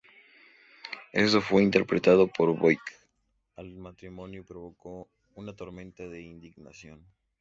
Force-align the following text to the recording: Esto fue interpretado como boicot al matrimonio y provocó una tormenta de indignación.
Esto 1.13 1.41
fue 1.41 1.61
interpretado 1.61 2.27
como 2.35 2.55
boicot 2.61 2.95
al 3.57 3.69
matrimonio 3.75 4.39
y 4.41 4.43
provocó 4.43 5.11
una 5.35 5.55
tormenta 5.55 6.07
de 6.09 6.23
indignación. 6.23 7.05